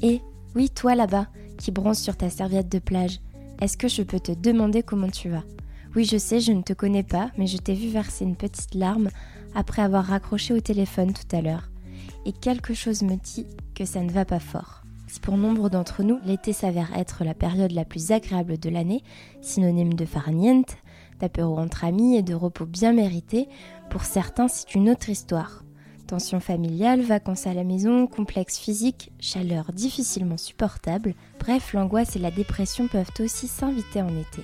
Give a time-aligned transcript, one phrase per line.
[0.00, 0.20] Et
[0.54, 1.26] oui, toi là-bas,
[1.58, 3.18] qui bronze sur ta serviette de plage,
[3.60, 5.42] est-ce que je peux te demander comment tu vas?
[5.96, 8.74] Oui, je sais, je ne te connais pas, mais je t'ai vu verser une petite
[8.74, 9.08] larme
[9.54, 11.70] après avoir raccroché au téléphone tout à l'heure.
[12.24, 14.84] Et quelque chose me dit que ça ne va pas fort.
[15.08, 19.02] Si pour nombre d'entre nous, l'été s'avère être la période la plus agréable de l'année,
[19.40, 20.76] synonyme de farniente,
[21.20, 23.48] d'apéro entre amis et de repos bien mérité,
[23.90, 25.64] pour certains c'est une autre histoire.
[26.06, 32.30] Tension familiale, vacances à la maison, complexe physique, chaleur difficilement supportable, bref, l'angoisse et la
[32.30, 34.42] dépression peuvent aussi s'inviter en été.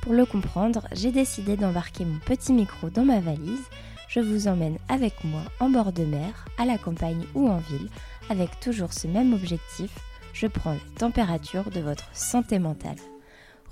[0.00, 3.64] Pour le comprendre, j'ai décidé d'embarquer mon petit micro dans ma valise.
[4.08, 7.88] Je vous emmène avec moi en bord de mer, à la campagne ou en ville,
[8.30, 9.90] avec toujours ce même objectif,
[10.32, 12.96] je prends la température de votre santé mentale.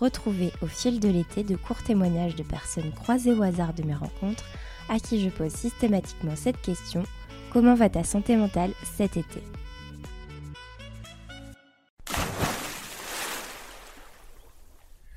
[0.05, 3.95] Retrouvez au fil de l'été de courts témoignages de personnes croisées au hasard de mes
[3.95, 4.45] rencontres
[4.91, 7.05] à qui je pose systématiquement cette question
[7.51, 9.41] Comment va ta santé mentale cet été?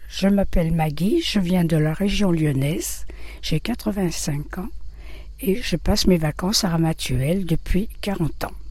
[0.08, 3.06] Je m'appelle Maggie, je viens de la région lyonnaise,
[3.42, 4.70] j'ai 85 ans
[5.42, 8.67] et je passe mes vacances à Ramatuelle depuis 40 ans.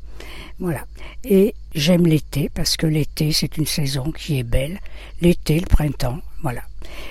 [0.59, 0.84] Voilà.
[1.25, 4.81] Et j'aime l'été parce que l'été c'est une saison qui est belle.
[5.21, 6.62] L'été, le printemps, voilà.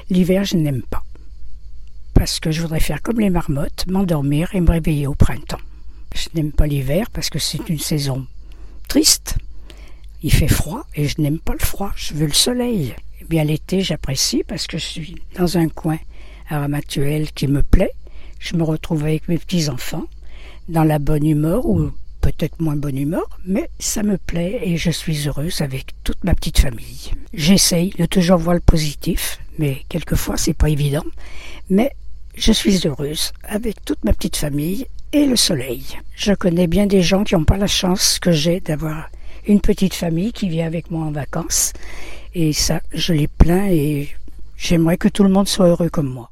[0.09, 1.03] L'hiver je n'aime pas.
[2.13, 5.59] Parce que je voudrais faire comme les marmottes, m'endormir et me réveiller au printemps.
[6.15, 8.25] Je n'aime pas l'hiver parce que c'est une saison
[8.87, 9.35] triste.
[10.23, 12.95] Il fait froid et je n'aime pas le froid, je veux le soleil.
[13.21, 15.97] Eh bien l'été j'apprécie parce que je suis dans un coin
[16.49, 16.67] à
[17.35, 17.91] qui me plaît.
[18.39, 20.05] Je me retrouve avec mes petits-enfants
[20.69, 21.65] dans la bonne humeur
[22.25, 26.33] peut-être moins bonne humeur, mais ça me plaît et je suis heureuse avec toute ma
[26.33, 27.11] petite famille.
[27.35, 31.05] J'essaye de toujours voir le positif, mais quelquefois c'est pas évident.
[31.69, 31.91] Mais
[32.35, 35.83] je suis heureuse avec toute ma petite famille et le soleil.
[36.15, 39.11] Je connais bien des gens qui n'ont pas la chance que j'ai d'avoir
[39.47, 41.73] une petite famille qui vient avec moi en vacances.
[42.33, 44.09] Et ça, je les plains et
[44.57, 46.31] j'aimerais que tout le monde soit heureux comme moi.